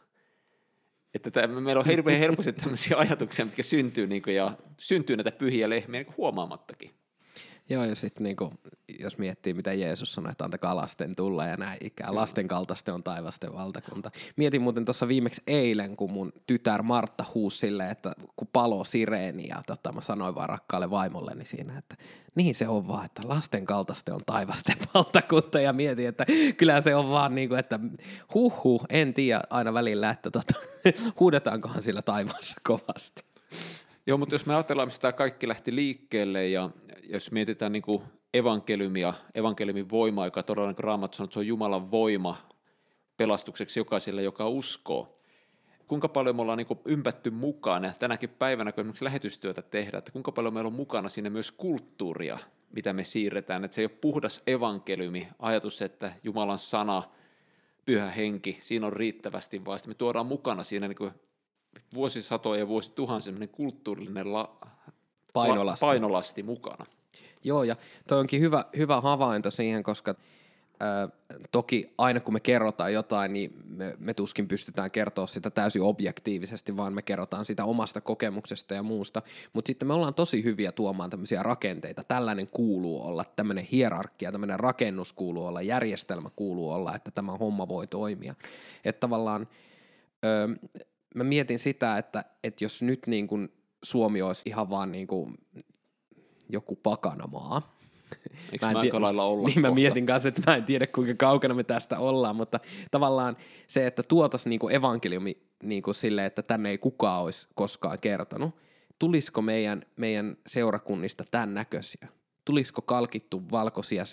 Että 1.15 1.31
tämä, 1.31 1.61
meillä 1.61 1.81
on 1.81 1.87
hirveän 1.87 2.19
helposti 2.19 2.53
tämmöisiä 2.53 2.97
ajatuksia, 2.97 3.45
mitkä 3.45 3.62
syntyy, 3.62 4.07
niin 4.07 4.23
kuin, 4.23 4.37
ja 4.37 4.53
syntyy 4.79 5.17
näitä 5.17 5.33
pyhiä 5.33 5.71
lehmiä 5.71 6.03
niin 6.03 6.15
huomaamattakin. 6.17 6.91
Joo, 7.71 7.85
ja 7.85 7.97
sitten 7.97 8.23
niinku, 8.23 8.53
jos 8.99 9.19
miettii, 9.19 9.55
mitä 9.55 9.73
Jeesus 9.73 10.15
sanoi, 10.15 10.33
että 10.33 10.45
antakaa 10.45 10.77
lasten 10.77 11.17
tulla 11.17 11.47
ja 11.47 11.57
näin 11.57 11.79
ikään. 11.87 12.15
Lasten 12.15 12.49
kaltaisten 12.49 12.95
on 12.95 13.03
taivasten 13.03 13.53
valtakunta. 13.53 14.11
Mietin 14.37 14.63
muuten 14.63 14.85
tuossa 14.85 15.09
viimeksi 15.09 15.43
eilen, 15.47 15.97
kun 15.97 16.13
mun 16.13 16.33
tytär 16.47 16.83
Martta 16.83 17.25
huusi 17.35 17.59
silleen, 17.59 17.91
että 17.91 18.13
kun 18.37 18.49
palo 18.53 18.85
sireeni 18.85 19.49
ja 19.49 19.63
tota, 19.67 19.93
mä 19.93 20.01
sanoin 20.01 20.35
vaan 20.35 20.49
rakkaalle 20.49 20.91
vaimolleni 20.91 21.45
siinä, 21.45 21.79
että 21.79 21.97
niin 22.35 22.55
se 22.55 22.69
on 22.69 22.89
vaan, 22.89 23.05
että 23.05 23.23
lasten 23.25 23.67
kaltaisten 23.67 24.15
on 24.15 24.23
taivasten 24.27 24.77
valtakunta 24.95 25.61
ja 25.61 25.73
mietin, 25.73 26.09
että 26.09 26.27
kyllä 26.57 26.81
se 26.81 26.95
on 26.95 27.11
vaan 27.11 27.35
niin 27.35 27.49
kuin, 27.49 27.59
että 27.59 27.81
huh 28.35 28.65
huh, 28.65 28.85
en 28.89 29.15
tiedä 29.15 29.43
aina 29.51 29.75
välillä, 29.75 30.11
että 30.11 30.31
tota, 30.31 30.55
huudetaankohan 31.21 31.83
sillä 31.83 32.03
taivaassa 32.03 32.61
kovasti. 32.63 33.30
Joo, 34.06 34.19
mutta 34.19 34.35
jos 34.35 34.47
me 34.47 34.55
ajatellaan, 34.55 34.88
mistä 34.88 35.12
kaikki 35.12 35.49
lähti 35.49 35.75
liikkeelle 35.75 36.49
ja 36.49 36.70
jos 37.02 37.31
mietitään 37.31 37.73
niin 37.73 37.82
kuin 37.82 38.02
evankeliumia, 38.35 39.14
evankeliumin 39.35 39.91
voimaa, 39.91 40.26
joka 40.26 40.43
todella 40.43 40.69
niin 40.69 40.79
Raamattu 40.79 41.17
sanoo, 41.17 41.25
että 41.25 41.32
se 41.35 41.38
on 41.38 41.47
Jumalan 41.47 41.91
voima 41.91 42.49
pelastukseksi 43.17 43.81
jokaiselle, 43.81 44.23
joka 44.23 44.49
uskoo. 44.49 45.20
Kuinka 45.88 46.08
paljon 46.08 46.37
me 46.37 46.43
ollaan 46.43 46.58
niin 46.58 46.81
ympätty 46.85 47.31
mukaan, 47.31 47.85
ja 47.85 47.93
tänäkin 47.99 48.29
päivänä, 48.29 48.73
kun 48.73 48.81
esimerkiksi 48.81 49.05
lähetystyötä 49.05 49.62
tehdään, 49.62 49.99
että 49.99 50.12
kuinka 50.12 50.32
paljon 50.32 50.55
meillä 50.55 50.69
on 50.69 50.75
mukana 50.75 51.08
sinne 51.08 51.31
myös 51.31 51.52
kulttuuria, 51.52 52.38
mitä 52.73 52.93
me 52.93 53.05
siirretään, 53.05 53.64
että 53.64 53.75
se 53.75 53.81
ei 53.81 53.85
ole 53.85 53.99
puhdas 54.00 54.43
evankeliumi, 54.47 55.29
ajatus, 55.38 55.82
että 55.82 56.12
Jumalan 56.25 56.58
sana, 56.58 57.02
pyhä 57.85 58.11
henki, 58.11 58.58
siinä 58.61 58.87
on 58.87 58.93
riittävästi, 58.93 59.64
vaan 59.64 59.79
me 59.87 59.94
tuodaan 59.94 60.26
mukana 60.26 60.62
siinä 60.62 60.88
niin 60.88 61.11
vuosisatoja 61.95 62.59
ja 62.59 62.69
vuosituhan 62.69 63.23
semmoinen 63.23 63.49
kulttuurillinen 63.49 64.33
la, 64.33 64.57
painolasti. 65.33 65.85
La, 65.85 65.91
painolasti 65.91 66.43
mukana. 66.43 66.87
Joo, 67.45 67.63
ja 67.63 67.77
toi 68.09 68.21
onkin 68.21 68.41
hyvä, 68.41 68.65
hyvä 68.77 69.00
havainto 69.00 69.50
siihen, 69.50 69.83
koska 69.83 70.15
ää, 70.81 71.09
toki 71.50 71.95
aina 71.99 72.21
kun 72.21 72.35
me 72.35 72.41
kerrotaan 72.41 72.93
jotain, 72.93 73.33
niin 73.33 73.53
me, 73.65 73.97
me 73.99 74.15
tuskin 74.15 74.49
pystytään 74.49 74.91
kertoa 74.91 75.27
sitä 75.27 75.50
täysin 75.50 75.83
objektiivisesti, 75.83 76.77
vaan 76.77 76.93
me 76.93 77.03
kerrotaan 77.03 77.47
sitä 77.47 77.65
omasta 77.65 78.00
kokemuksesta 78.00 78.75
ja 78.75 78.83
muusta. 78.83 79.23
Mutta 79.53 79.67
sitten 79.67 79.89
me 79.89 79.95
ollaan 79.95 80.15
tosi 80.15 80.45
hyviä 80.45 80.73
tuomaan 80.73 81.11
tämmöisiä 81.11 81.43
rakenteita. 81.43 82.05
Tällainen 82.05 82.49
kuuluu 82.49 83.03
olla, 83.03 83.25
tämmöinen 83.37 83.69
hierarkia, 83.73 84.33
tämmöinen 84.33 84.61
rakennus 84.61 85.12
kuuluu 85.12 85.47
olla, 85.47 85.62
järjestelmä 85.62 86.31
kuuluu 86.37 86.71
olla, 86.71 86.95
että 86.95 87.11
tämä 87.11 87.37
homma 87.37 87.69
voi 87.69 87.87
toimia. 87.87 88.35
Että 88.85 89.00
tavallaan... 89.00 89.49
Öö, 90.25 90.49
mä 91.14 91.25
mietin 91.25 91.59
sitä, 91.59 91.99
että, 91.99 92.25
että 92.45 92.64
jos 92.64 92.83
nyt 92.83 93.07
niin 93.07 93.26
kuin 93.26 93.52
Suomi 93.83 94.23
olisi 94.23 94.43
ihan 94.49 94.71
vaan 94.71 94.93
niin 94.93 95.07
kuin 95.07 95.35
joku 96.49 96.76
pakanamaa, 96.76 97.81
Eikö 98.52 98.67
mä, 98.67 98.73
en 98.73 98.81
tiedä, 98.81 99.00
lailla 99.00 99.25
olla 99.25 99.47
Niin 99.49 99.55
kohta? 99.55 99.69
mä 99.69 99.75
mietin 99.75 100.07
kanssa, 100.07 100.29
että 100.29 100.43
mä 100.47 100.57
en 100.57 100.64
tiedä 100.64 100.87
kuinka 100.87 101.14
kaukana 101.14 101.55
me 101.55 101.64
tästä 101.64 101.99
ollaan, 101.99 102.37
mutta 102.37 102.61
tavallaan 102.90 103.37
se, 103.67 103.87
että 103.87 104.02
tuotas 104.09 104.47
niinku 104.47 104.69
evankeliumi 104.69 105.43
niinku 105.62 105.93
sille, 105.93 106.26
että 106.26 106.43
tänne 106.43 106.71
ei 106.71 106.79
kukaan 106.79 107.23
olisi 107.23 107.49
koskaan 107.55 107.99
kertonut, 107.99 108.55
tulisiko 108.99 109.43
meidän, 109.43 109.83
meidän 109.97 110.37
seurakunnista 110.47 111.25
tämän 111.31 111.55
näköisiä? 111.55 112.09
Tulisiko 112.44 112.82
kalkittu 112.82 113.42
valkoisia 113.50 114.04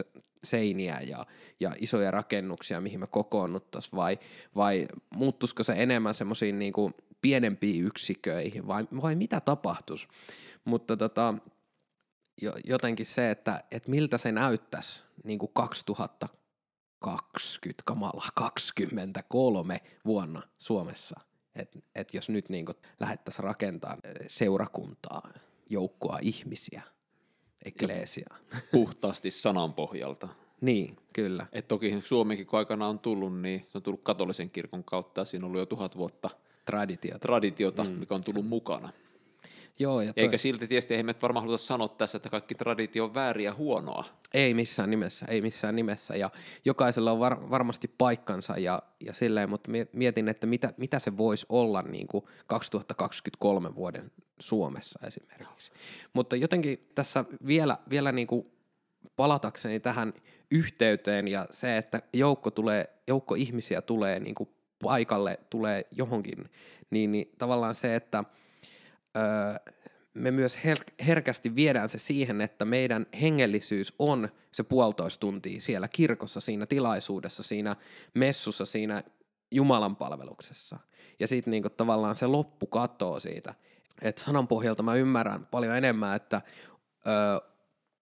seiniä 0.43 1.00
ja, 1.00 1.25
ja 1.60 1.75
isoja 1.79 2.12
rakennuksia, 2.12 2.81
mihin 2.81 3.00
me 3.00 3.07
kokoonnuttaisiin, 3.07 3.96
vai, 3.96 4.19
vai 4.55 4.88
muuttuisiko 5.15 5.63
se 5.63 5.74
enemmän 5.77 6.13
semmoisiin 6.13 6.60
niinku 6.60 6.91
pienempiin 7.22 7.86
yksiköihin, 7.86 8.67
vai, 8.67 8.88
vai 9.01 9.15
mitä 9.15 9.41
tapahtuisi? 9.41 10.07
Mutta 10.65 10.98
tota, 10.98 11.34
jotenkin 12.65 13.05
se, 13.05 13.31
että, 13.31 13.63
että 13.72 13.89
miltä 13.89 14.17
se 14.17 14.31
näyttäisi 14.31 15.03
niin 15.24 15.39
kuin 15.39 15.51
2020, 15.53 17.84
kamala 17.86 18.25
23 18.36 19.81
vuonna 20.05 20.41
Suomessa. 20.60 21.19
Että 21.55 21.79
et 21.96 22.13
jos 22.13 22.29
nyt 22.29 22.50
niin 22.50 22.65
lähdettäisiin 23.00 23.43
rakentamaan 23.43 24.00
seurakuntaa, 24.27 25.29
joukkoa 25.69 26.19
ihmisiä, 26.22 26.81
ekleesiaa. 27.68 28.38
Puhtaasti 28.72 29.32
sanan 29.32 29.74
pohjalta. 29.74 30.28
niin, 30.62 30.98
kyllä. 31.14 31.46
Et 31.52 31.68
toki 31.68 32.02
Suomenkin 32.06 32.48
kun 32.48 32.60
aikana 32.60 32.88
on 32.88 33.00
tullut, 33.00 33.42
niin 33.42 33.66
se 33.72 33.78
on 33.78 33.82
tullut 33.82 34.02
katolisen 34.04 34.50
kirkon 34.50 34.84
kautta 34.84 35.22
ja 35.22 35.26
siinä 35.26 35.46
on 35.46 35.48
ollut 35.48 35.60
jo 35.60 35.66
tuhat 35.66 35.98
vuotta 35.98 36.30
traditiota, 36.66 37.20
traditiota 37.20 37.84
mm. 37.84 37.90
mikä 37.90 38.16
on 38.16 38.24
tullut 38.24 38.48
mukana. 38.48 38.90
Joo, 39.79 40.01
ja 40.01 40.13
toi... 40.13 40.24
Eikä 40.24 40.38
silti 40.38 40.67
tietysti, 40.67 40.93
eihän 40.93 41.05
me 41.05 41.15
varmaan 41.22 41.46
haluta 41.46 41.63
sanoa 41.63 41.88
tässä, 41.88 42.17
että 42.17 42.29
kaikki 42.29 42.55
traditio 42.55 43.03
on 43.03 43.13
väärin 43.13 43.46
ja 43.46 43.53
huonoa. 43.53 44.05
Ei 44.34 44.53
missään 44.53 44.89
nimessä, 44.89 45.25
ei 45.29 45.41
missään 45.41 45.75
nimessä. 45.75 46.15
Ja 46.15 46.29
jokaisella 46.65 47.12
on 47.12 47.19
var, 47.19 47.50
varmasti 47.50 47.91
paikkansa 47.98 48.57
ja, 48.57 48.81
ja 49.00 49.13
silleen, 49.13 49.50
mutta 49.50 49.72
mietin, 49.93 50.29
että 50.29 50.48
mitä, 50.48 50.74
mitä 50.77 51.00
se 51.00 51.17
voisi 51.17 51.46
olla 51.50 51.81
niin 51.81 52.07
kuin 52.07 52.25
2023 52.48 53.75
vuoden 53.75 54.12
Suomessa 54.39 55.00
esimerkiksi. 55.07 55.72
Mutta 56.13 56.36
jotenkin 56.36 56.88
tässä 56.96 57.25
vielä, 57.48 57.77
vielä 57.89 58.12
niin 58.12 58.27
kuin 58.27 58.51
palatakseni 59.15 59.79
tähän 59.79 60.13
yhteyteen 60.51 61.27
ja 61.27 61.48
se, 61.51 61.77
että 61.77 62.01
joukko, 62.13 62.51
tulee, 62.51 62.89
joukko 63.07 63.36
ihmisiä 63.36 63.81
tulee 63.81 64.19
niin 64.19 64.36
kuin 64.36 64.50
paikalle, 64.84 65.39
tulee 65.50 65.88
johonkin, 65.91 66.50
niin, 66.89 67.12
niin 67.12 67.31
tavallaan 67.38 67.75
se, 67.75 67.96
että 67.96 68.24
me 70.14 70.32
myös 70.32 70.58
her- 70.58 71.04
herkästi 71.06 71.56
viedään 71.56 71.90
se 71.90 71.98
siihen, 71.98 72.42
että 72.42 72.66
meidän 72.66 73.06
hengellisyys 73.22 73.94
on 74.00 74.30
se 74.52 74.64
puolitoista 74.64 75.20
tuntia 75.20 75.60
siellä 75.60 75.88
kirkossa, 75.88 76.40
siinä 76.40 76.66
tilaisuudessa, 76.66 77.44
siinä 77.44 77.76
messussa, 78.14 78.66
siinä 78.66 79.04
Jumalan 79.52 79.96
palveluksessa. 79.96 80.80
Ja 81.20 81.28
sitten 81.28 81.52
niinku 81.52 81.70
tavallaan 81.70 82.16
se 82.16 82.28
loppu 82.28 82.68
katoo 82.68 83.20
siitä. 83.20 83.54
Et 84.02 84.18
sanan 84.18 84.48
pohjalta 84.48 84.84
mä 84.84 84.96
ymmärrän 84.96 85.46
paljon 85.46 85.76
enemmän, 85.76 86.16
että 86.16 86.42
ö, 87.08 87.50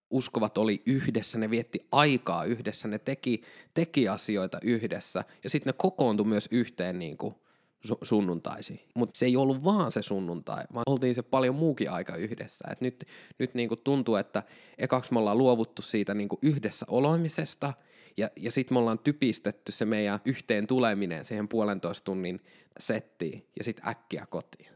uskovat 0.10 0.58
oli 0.58 0.84
yhdessä, 0.86 1.38
ne 1.38 1.50
vietti 1.50 1.88
aikaa 1.92 2.44
yhdessä, 2.44 2.88
ne 2.88 3.00
teki, 3.00 3.42
teki 3.74 4.10
asioita 4.10 4.60
yhdessä 4.62 5.24
ja 5.44 5.50
sitten 5.50 5.72
ne 5.72 5.76
kokoontui 5.78 6.26
myös 6.26 6.48
yhteen 6.52 7.00
niin 7.00 7.18
kuin 7.18 7.36
su- 7.86 7.98
sunnuntaisiin. 8.04 8.80
Mutta 8.94 9.18
se 9.18 9.26
ei 9.26 9.38
ollut 9.38 9.64
vaan 9.64 9.92
se 9.92 10.02
sunnuntai, 10.02 10.64
vaan 10.74 10.84
oltiin 10.88 11.16
se 11.16 11.22
paljon 11.22 11.56
muukin 11.56 11.92
aika 11.92 12.16
yhdessä. 12.16 12.66
Et 12.72 12.82
nyt 12.82 13.06
nyt 13.40 13.54
niin 13.54 13.70
kuin 13.70 13.82
tuntuu, 13.84 14.16
että 14.16 14.44
ekaksi 14.78 15.14
me 15.14 15.20
ollaan 15.20 15.38
luovuttu 15.38 15.82
siitä 15.82 16.14
niin 16.14 16.30
kuin 16.30 16.40
yhdessä 16.42 16.86
oloimisesta 16.90 17.74
ja, 18.18 18.30
ja 18.36 18.52
sitten 18.52 18.76
me 18.76 18.80
ollaan 18.80 19.00
typistetty 19.00 19.72
se 19.72 19.86
meidän 19.86 20.20
yhteen 20.26 20.68
tuleminen 20.68 21.26
siihen 21.26 21.48
puolentoista 21.48 22.06
tunnin 22.06 22.42
settiin 22.80 23.48
ja 23.58 23.64
sitten 23.64 23.88
äkkiä 23.88 24.26
kotiin. 24.30 24.76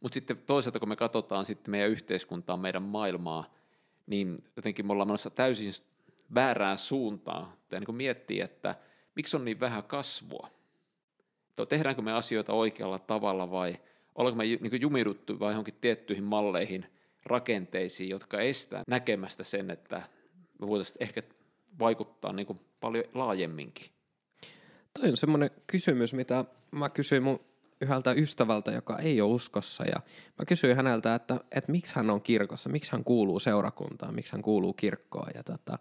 Mutta 0.00 0.14
sitten 0.14 0.38
toisaalta, 0.46 0.78
kun 0.78 0.88
me 0.88 0.96
katsotaan 0.96 1.44
sitten 1.44 1.70
meidän 1.70 1.90
yhteiskuntaa, 1.90 2.56
meidän 2.56 2.82
maailmaa, 2.82 3.57
niin 4.08 4.44
jotenkin 4.56 4.86
me 4.86 4.92
ollaan 4.92 5.08
menossa 5.08 5.30
täysin 5.30 5.72
väärään 6.34 6.78
suuntaan. 6.78 7.52
Ja 7.70 7.80
niin 7.80 7.96
miettii, 7.96 8.40
että 8.40 8.74
miksi 9.14 9.36
on 9.36 9.44
niin 9.44 9.60
vähän 9.60 9.82
kasvua? 9.82 10.50
Tehdäänkö 11.68 12.02
me 12.02 12.12
asioita 12.12 12.52
oikealla 12.52 12.98
tavalla 12.98 13.50
vai 13.50 13.78
ollaanko 14.14 14.36
me 14.36 14.44
niin 14.44 14.80
jumiduttu 14.80 15.40
vai 15.40 15.52
johonkin 15.52 15.78
tiettyihin 15.80 16.24
malleihin, 16.24 16.86
rakenteisiin, 17.26 18.08
jotka 18.08 18.40
estää 18.40 18.82
näkemästä 18.88 19.44
sen, 19.44 19.70
että 19.70 20.02
me 20.60 20.66
voitaisiin 20.66 20.96
ehkä 21.00 21.22
vaikuttaa 21.78 22.32
niin 22.32 22.46
kuin 22.46 22.60
paljon 22.80 23.04
laajemminkin? 23.14 23.86
Toi 25.00 25.10
on 25.10 25.16
semmoinen 25.16 25.50
kysymys, 25.66 26.14
mitä 26.14 26.44
mä 26.70 26.88
kysyin 26.88 27.22
mun 27.22 27.40
yhdeltä 27.80 28.12
ystävältä, 28.12 28.70
joka 28.70 28.98
ei 28.98 29.20
ole 29.20 29.32
uskossa. 29.32 29.84
Ja 29.84 30.00
mä 30.38 30.44
kysyin 30.46 30.76
häneltä, 30.76 31.14
että, 31.14 31.40
että 31.50 31.72
miksi 31.72 31.96
hän 31.96 32.10
on 32.10 32.22
kirkossa, 32.22 32.70
miksi 32.70 32.92
hän 32.92 33.04
kuuluu 33.04 33.40
seurakuntaan, 33.40 34.14
miksi 34.14 34.32
hän 34.32 34.42
kuuluu 34.42 34.72
kirkkoon? 34.72 35.30
Ja 35.34 35.42
tota, 35.42 35.78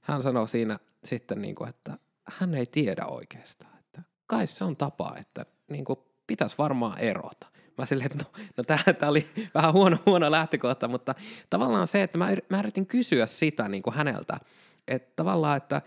hän 0.00 0.22
sanoi 0.22 0.48
siinä 0.48 0.78
sitten, 1.04 1.42
niin 1.42 1.54
kuin, 1.54 1.68
että 1.68 1.98
hän 2.24 2.54
ei 2.54 2.66
tiedä 2.66 3.06
oikeastaan, 3.06 3.78
että 3.78 4.02
kai 4.26 4.46
se 4.46 4.64
on 4.64 4.76
tapa, 4.76 5.16
että 5.20 5.46
niin 5.70 5.84
kuin, 5.84 5.98
pitäisi 6.26 6.58
varmaan 6.58 6.98
erota. 6.98 7.46
Mä 7.78 7.86
silleen, 7.86 8.10
että 8.12 8.24
no, 8.24 8.44
no 8.56 8.64
tämä 8.64 9.10
oli 9.10 9.26
vähän 9.54 9.72
huono, 9.72 9.98
huono 10.06 10.30
lähtökohta, 10.30 10.88
mutta 10.88 11.14
tavallaan 11.50 11.86
se, 11.86 12.02
että 12.02 12.18
mä, 12.18 12.28
mä 12.48 12.58
yritin 12.58 12.86
kysyä 12.86 13.26
sitä 13.26 13.68
niin 13.68 13.82
kuin 13.82 13.94
häneltä, 13.94 14.40
että 14.88 15.12
tavallaan, 15.16 15.56
että, 15.56 15.82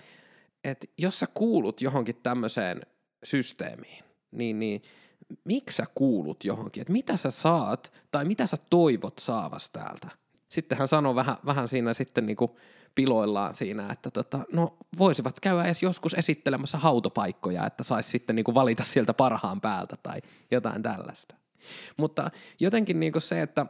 että 0.64 0.88
jos 0.98 1.20
sä 1.20 1.28
kuulut 1.34 1.82
johonkin 1.82 2.16
tämmöiseen 2.24 2.82
systeemiin, 3.24 4.04
niin, 4.32 4.60
niin– 4.60 4.82
miksi 5.44 5.76
sä 5.76 5.86
kuulut 5.96 6.46
johonkin, 6.46 6.82
että 6.82 6.94
mitä 6.94 7.18
sä 7.18 7.32
saat 7.32 7.94
tai 8.12 8.26
mitä 8.26 8.48
sä 8.48 8.58
toivot 8.70 9.20
saavas 9.20 9.70
täältä. 9.70 10.08
Sitten 10.50 10.78
hän 10.78 10.88
sanoi 10.88 11.16
vähän, 11.16 11.36
vähän 11.46 11.68
siinä 11.68 11.94
sitten 11.94 12.26
niin 12.26 12.38
kuin 12.38 12.52
piloillaan 12.96 13.56
siinä, 13.56 13.90
että 13.92 14.12
tota, 14.12 14.40
no 14.54 14.78
voisivat 14.98 15.40
käydä 15.40 15.66
edes 15.66 15.84
joskus 15.84 16.14
esittelemässä 16.14 16.78
hautopaikkoja, 16.78 17.66
että 17.66 17.84
saisi 17.84 18.10
sitten 18.10 18.36
niin 18.36 18.44
kuin 18.44 18.56
valita 18.56 18.84
sieltä 18.84 19.14
parhaan 19.14 19.62
päältä 19.62 19.98
tai 20.04 20.22
jotain 20.52 20.84
tällaista. 20.84 21.36
Mutta 21.98 22.32
jotenkin 22.60 23.00
niin 23.00 23.12
kuin 23.12 23.22
se, 23.22 23.42
että 23.42 23.66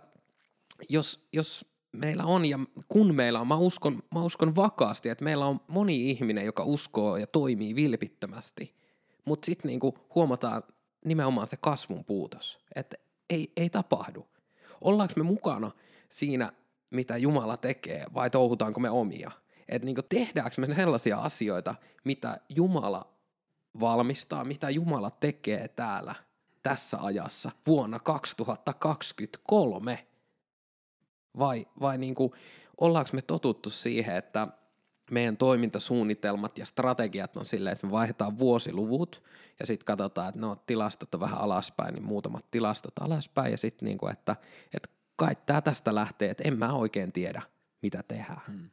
jos, 0.89 1.27
jos 1.33 1.65
meillä 1.91 2.23
on 2.23 2.45
ja 2.45 2.59
kun 2.87 3.15
meillä 3.15 3.39
on, 3.39 3.47
mä 3.47 3.57
uskon, 3.57 4.03
mä 4.13 4.23
uskon 4.23 4.55
vakaasti, 4.55 5.09
että 5.09 5.23
meillä 5.23 5.45
on 5.45 5.59
moni 5.67 6.11
ihminen, 6.11 6.45
joka 6.45 6.63
uskoo 6.63 7.17
ja 7.17 7.27
toimii 7.27 7.75
vilpittömästi, 7.75 8.75
mutta 9.25 9.45
sitten 9.45 9.69
niin 9.69 9.79
huomataan 10.15 10.63
nimenomaan 11.05 11.47
se 11.47 11.57
kasvun 11.57 12.05
puutos, 12.05 12.59
että 12.75 12.97
ei, 13.29 13.51
ei 13.57 13.69
tapahdu. 13.69 14.27
Ollaanko 14.81 15.13
me 15.17 15.23
mukana 15.23 15.71
siinä, 16.09 16.51
mitä 16.89 17.17
Jumala 17.17 17.57
tekee, 17.57 18.05
vai 18.13 18.29
touhutaanko 18.29 18.79
me 18.79 18.89
omia? 18.89 19.31
Että 19.67 19.85
niin 19.85 19.95
tehdäänkö 20.09 20.61
me 20.61 20.75
sellaisia 20.75 21.17
asioita, 21.17 21.75
mitä 22.03 22.39
Jumala 22.49 23.13
valmistaa, 23.79 24.43
mitä 24.43 24.69
Jumala 24.69 25.11
tekee 25.11 25.67
täällä 25.67 26.15
tässä 26.63 26.97
ajassa 27.01 27.51
vuonna 27.67 27.99
2023? 27.99 30.07
Vai, 31.39 31.67
vai 31.79 31.97
niin 31.97 32.15
kuin, 32.15 32.31
ollaanko 32.77 33.09
me 33.13 33.21
totuttu 33.21 33.69
siihen, 33.69 34.17
että 34.17 34.47
meidän 35.11 35.37
toimintasuunnitelmat 35.37 36.57
ja 36.57 36.65
strategiat 36.65 37.37
on 37.37 37.45
silleen, 37.45 37.73
että 37.73 37.87
me 37.87 37.91
vaihdetaan 37.91 38.39
vuosiluvut 38.39 39.23
ja 39.59 39.65
sitten 39.65 39.85
katsotaan, 39.85 40.29
että 40.29 40.41
no 40.41 40.55
tilastot 40.67 41.13
on 41.13 41.19
vähän 41.19 41.39
alaspäin, 41.39 41.93
niin 41.93 42.03
muutamat 42.03 42.45
tilastot 42.51 42.93
alaspäin 42.99 43.51
ja 43.51 43.57
sitten 43.57 43.85
niinku, 43.85 44.07
että, 44.07 44.35
että 44.73 44.89
kai 45.15 45.35
tämä 45.45 45.61
tästä 45.61 45.95
lähtee, 45.95 46.29
että 46.29 46.43
en 46.47 46.57
mä 46.57 46.73
oikein 46.73 47.11
tiedä, 47.11 47.41
mitä 47.81 48.03
tehdään. 48.07 48.41
Hmm. 48.47 48.69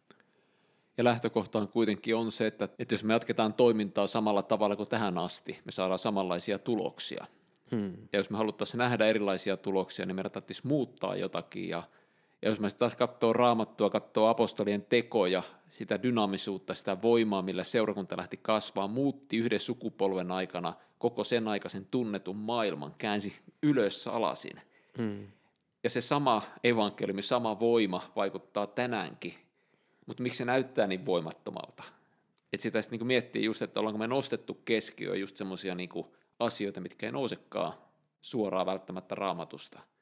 Ja 0.99 1.05
lähtökohtaan 1.05 1.69
kuitenkin 1.69 2.17
on 2.17 2.33
se, 2.33 2.47
että, 2.47 2.69
että 2.79 2.95
jos 2.95 3.05
me 3.05 3.13
jatketaan 3.13 3.55
toimintaa 3.55 4.07
samalla 4.07 4.43
tavalla 4.43 4.77
kuin 4.77 4.89
tähän 4.89 5.19
asti, 5.19 5.61
me 5.65 5.73
saadaan 5.73 5.99
samanlaisia 5.99 6.59
tuloksia. 6.59 7.27
Hmm. 7.71 7.93
Ja 8.13 8.19
jos 8.19 8.31
me 8.31 8.37
haluttaisiin 8.37 8.79
nähdä 8.79 9.07
erilaisia 9.07 9.57
tuloksia, 9.57 10.07
niin 10.07 10.17
meidän 10.17 10.33
tarvitsisi 10.33 10.67
muuttaa 10.67 11.17
jotakin 11.17 11.69
ja 11.69 11.83
ja 12.45 12.51
jos 12.51 12.61
mä 12.61 12.69
taas 12.71 12.95
katsoo 12.95 13.33
raamattua, 13.33 13.91
katsoo 13.91 14.29
apostolien 14.29 14.83
tekoja, 14.83 15.43
sitä 15.71 16.03
dynaamisuutta, 16.03 16.75
sitä 16.75 17.03
voimaa, 17.03 17.43
millä 17.43 17.65
seurakunta 17.65 18.17
lähti 18.17 18.37
kasvaa, 18.37 18.89
muutti 18.89 19.37
yhden 19.37 19.61
sukupolven 19.61 20.31
aikana 20.31 20.75
koko 20.99 21.25
sen 21.25 21.49
aikaisen 21.49 21.87
tunnetun 21.91 22.37
maailman, 22.37 22.95
käänsi 22.99 23.37
ylös 23.63 24.09
alasin. 24.09 24.61
Hmm. 24.99 25.27
Ja 25.85 25.91
se 25.91 26.01
sama 26.01 26.43
evankeliumi, 26.65 27.23
sama 27.23 27.61
voima 27.61 28.13
vaikuttaa 28.17 28.67
tänäänkin. 28.67 29.35
Mutta 30.07 30.23
miksi 30.23 30.39
se 30.39 30.45
näyttää 30.45 30.87
niin 30.87 31.07
voimattomalta? 31.07 31.85
Et 32.53 32.61
sitä 32.61 32.83
sitten 32.83 32.93
niinku 32.93 33.05
miettii 33.05 33.45
just, 33.45 33.63
että 33.63 33.81
ollaanko 33.81 33.99
me 33.99 34.07
nostettu 34.07 34.55
keskiöön 34.55 35.21
just 35.21 35.37
semmoisia 35.37 35.75
niinku 35.75 36.17
asioita, 36.39 36.81
mitkä 36.81 37.07
ei 37.07 37.13
nousekaan 37.13 37.73
suoraan 38.23 38.67
välttämättä 38.67 39.15
raamatusta– 39.15 39.81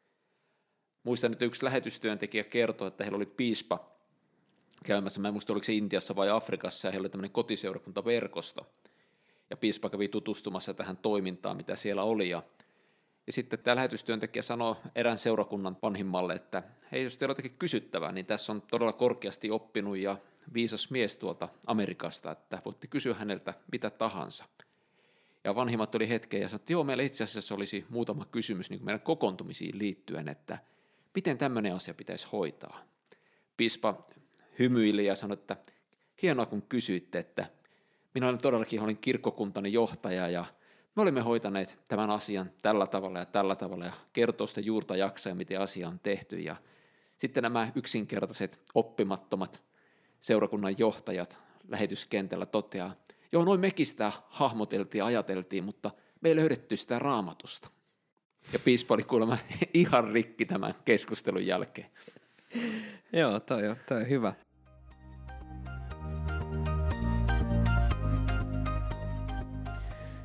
Muistan, 1.03 1.33
että 1.33 1.45
yksi 1.45 1.65
lähetystyöntekijä 1.65 2.45
kertoi, 2.45 2.89
että 2.89 3.05
heillä 3.05 3.17
oli 3.17 3.27
piispa 3.27 3.93
käymässä, 4.85 5.21
mä 5.21 5.29
en 5.29 5.35
muista 5.35 5.53
oliko 5.53 5.65
se 5.65 5.73
Intiassa 5.73 6.17
vai 6.17 6.31
Afrikassa, 6.31 6.89
ja 6.89 6.93
heillä 6.93 7.05
oli 7.05 7.11
tämmöinen 7.11 7.31
kotiseurakuntaverkosto. 7.31 8.67
Ja 9.51 9.57
piispa 9.57 9.91
kävi 9.91 10.09
tutustumassa 10.09 10.75
tähän 10.75 10.97
toimintaan, 10.97 11.57
mitä 11.57 11.77
siellä 11.77 12.03
oli, 12.03 12.31
ja 12.31 12.43
ja 13.27 13.33
sitten 13.33 13.59
tämä 13.59 13.77
lähetystyöntekijä 13.77 14.43
sanoi 14.43 14.77
erään 14.95 15.19
seurakunnan 15.19 15.77
vanhimmalle, 15.83 16.35
että 16.35 16.63
hei, 16.93 17.05
jos 17.05 17.19
teillä 17.19 17.31
on 17.31 17.33
jotakin 17.33 17.59
kysyttävää, 17.59 18.13
niin 18.13 18.27
tässä 18.27 18.53
on 18.53 18.63
todella 18.63 18.93
korkeasti 18.93 19.51
oppinut 19.51 19.97
ja 19.97 20.17
viisas 20.55 20.91
mies 20.91 21.17
tuolta 21.17 21.49
Amerikasta, 21.67 22.31
että 22.31 22.63
voitte 22.65 22.87
kysyä 22.87 23.15
häneltä 23.15 23.55
mitä 23.73 23.91
tahansa. 23.91 24.45
Ja 25.45 25.55
vanhimmat 25.55 25.95
oli 25.95 26.09
hetken 26.09 26.41
ja 26.41 26.49
sanoi, 26.49 26.61
että 26.61 26.73
joo, 26.73 26.85
meillä 26.85 27.03
itse 27.03 27.25
asiassa 27.25 27.55
olisi 27.55 27.85
muutama 27.89 28.25
kysymys 28.25 28.71
niin 28.71 28.85
meidän 28.85 29.01
kokoontumisiin 29.01 29.79
liittyen, 29.79 30.29
että 30.29 30.59
miten 31.15 31.39
tämmöinen 31.39 31.75
asia 31.75 31.95
pitäisi 31.95 32.27
hoitaa. 32.33 32.81
Pispa 33.57 34.07
hymyili 34.59 35.07
ja 35.07 35.15
sanoi, 35.15 35.35
että 35.35 35.57
hienoa 36.23 36.47
kun 36.47 36.63
kysyitte, 36.63 37.19
että 37.19 37.47
minä 38.15 38.29
olen 38.29 38.39
todellakin 38.39 38.81
olin 38.81 38.99
kirkkokuntani 38.99 39.73
johtaja 39.73 40.29
ja 40.29 40.45
me 40.97 41.03
olimme 41.03 41.21
hoitaneet 41.21 41.79
tämän 41.89 42.11
asian 42.11 42.51
tällä 42.63 42.87
tavalla 42.87 43.19
ja 43.19 43.27
tällä 43.27 43.57
tavalla 43.57 43.85
ja 43.85 43.93
kertoo 44.13 44.47
sitä 44.47 44.61
juurta 44.61 44.97
jaksaa, 44.97 45.35
miten 45.35 45.61
asia 45.61 45.89
on 45.89 46.01
tehty. 46.03 46.41
Ja 46.41 46.57
sitten 47.17 47.43
nämä 47.43 47.73
yksinkertaiset 47.75 48.61
oppimattomat 48.75 49.63
seurakunnan 50.21 50.79
johtajat 50.79 51.39
lähetyskentällä 51.69 52.47
toteaa, 52.47 52.95
joo, 53.33 53.45
noin 53.45 53.61
mekin 53.61 53.87
sitä 53.87 54.13
hahmoteltiin 54.29 54.99
ja 54.99 55.07
ajateltiin, 55.07 55.65
mutta 55.65 55.91
me 56.21 56.29
ei 56.29 56.37
löydetty 56.37 56.77
sitä 56.77 56.99
raamatusta. 56.99 57.69
Ja 58.53 58.59
piispa 58.59 58.95
oli 58.95 59.03
kuulemma 59.03 59.39
ihan 59.75 60.11
rikki 60.13 60.47
tämän 60.47 60.75
keskustelun 60.85 61.47
jälkeen. 61.47 61.89
Joo, 63.13 63.41
toi 63.41 63.69
on, 63.69 63.77
toi 63.89 64.01
on 64.01 64.09
hyvä. 64.09 64.35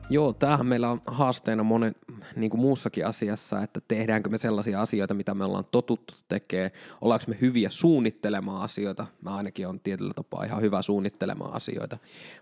Joo, 0.09 0.33
tämähän 0.33 0.65
meillä 0.65 0.89
on 0.89 1.01
haasteena 1.05 1.63
monen 1.63 1.95
niin 2.35 2.49
kuin 2.49 2.61
muussakin 2.61 3.05
asiassa, 3.05 3.61
että 3.61 3.81
tehdäänkö 3.87 4.29
me 4.29 4.37
sellaisia 4.37 4.81
asioita, 4.81 5.13
mitä 5.13 5.33
me 5.33 5.45
ollaan 5.45 5.65
totuttu 5.71 6.13
tekemään, 6.27 6.71
ollaanko 7.01 7.25
me 7.27 7.37
hyviä 7.41 7.69
suunnittelemaan 7.69 8.61
asioita, 8.61 9.07
mä 9.21 9.35
ainakin 9.35 9.67
on 9.67 9.79
tietyllä 9.79 10.13
tapaa 10.13 10.43
ihan 10.43 10.61
hyvä 10.61 10.81
suunnittelemaan 10.81 11.53
asioita, 11.53 11.97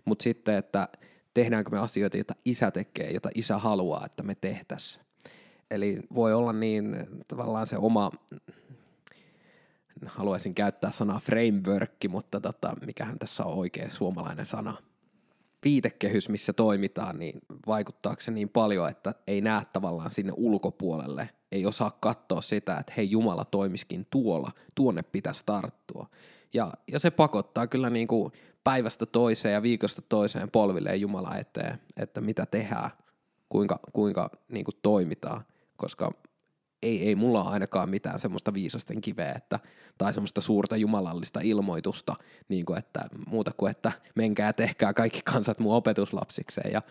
mutta 0.05 0.23
sitten, 0.23 0.55
että 0.55 0.87
tehdäänkö 1.33 1.69
me 1.69 1.79
asioita, 1.79 2.17
joita 2.17 2.35
isä 2.45 2.71
tekee, 2.71 3.11
jota 3.11 3.29
isä 3.35 3.57
haluaa, 3.57 4.05
että 4.05 4.23
me 4.23 4.35
tehtäisiin. 4.35 5.04
Eli 5.75 5.99
voi 6.15 6.33
olla 6.33 6.53
niin 6.53 7.07
tavallaan 7.27 7.67
se 7.67 7.77
oma, 7.77 8.11
haluaisin 10.05 10.55
käyttää 10.55 10.91
sanaa 10.91 11.19
framework, 11.19 11.91
mutta 12.09 12.41
tota, 12.41 12.73
mikähän 12.85 13.19
tässä 13.19 13.45
on 13.45 13.53
oikea 13.53 13.89
suomalainen 13.89 14.45
sana, 14.45 14.77
viitekehys, 15.65 16.29
missä 16.29 16.53
toimitaan, 16.53 17.19
niin 17.19 17.39
vaikuttaako 17.67 18.21
se 18.21 18.31
niin 18.31 18.49
paljon, 18.49 18.89
että 18.89 19.15
ei 19.27 19.41
näe 19.41 19.65
tavallaan 19.73 20.11
sinne 20.11 20.33
ulkopuolelle, 20.35 21.29
ei 21.51 21.65
osaa 21.65 21.97
katsoa 21.99 22.41
sitä, 22.41 22.77
että 22.77 22.93
hei 22.97 23.11
Jumala 23.11 23.45
toimiskin 23.45 24.07
tuolla, 24.09 24.51
tuonne 24.75 25.03
pitäisi 25.03 25.43
tarttua. 25.45 26.07
Ja, 26.53 26.73
ja 26.91 26.99
se 26.99 27.11
pakottaa 27.11 27.67
kyllä 27.67 27.89
niin 27.89 28.07
kuin 28.07 28.31
päivästä 28.63 29.05
toiseen 29.05 29.53
ja 29.53 29.61
viikosta 29.61 30.01
toiseen 30.09 30.51
polvilleen 30.51 31.01
Jumala 31.01 31.37
eteen, 31.37 31.79
että 31.97 32.21
mitä 32.21 32.45
tehdään, 32.45 32.91
kuinka, 33.49 33.79
kuinka 33.93 34.29
niin 34.47 34.65
kuin 34.65 34.75
toimitaan, 34.81 35.45
koska 35.77 36.11
ei, 36.81 37.07
ei 37.07 37.15
mulla 37.15 37.41
ainakaan 37.41 37.89
mitään 37.89 38.19
semmoista 38.19 38.53
viisasten 38.53 39.01
kiveä, 39.01 39.33
että, 39.35 39.59
tai 39.97 40.13
semmoista 40.13 40.41
suurta 40.41 40.77
jumalallista 40.77 41.39
ilmoitusta, 41.43 42.15
niin 42.49 42.65
kuin 42.65 42.79
että 42.79 43.05
muuta 43.27 43.51
kuin, 43.57 43.71
että 43.71 43.91
menkää 44.15 44.53
tehkää 44.53 44.93
kaikki 44.93 45.21
kansat 45.21 45.59
mun 45.59 45.75
opetuslapsikseen 45.75 46.73
ja 46.73 46.81